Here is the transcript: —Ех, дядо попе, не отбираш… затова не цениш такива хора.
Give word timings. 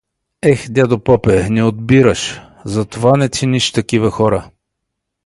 —Ех, 0.51 0.59
дядо 0.73 0.97
попе, 1.07 1.37
не 1.55 1.63
отбираш… 1.71 2.23
затова 2.65 3.17
не 3.17 3.29
цениш 3.29 3.71
такива 3.71 4.11
хора. 4.11 4.41